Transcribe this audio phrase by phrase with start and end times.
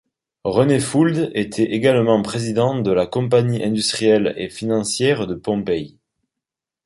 [0.45, 5.95] René Fould était également président de la Compagnie industrielle et financière de Pompey.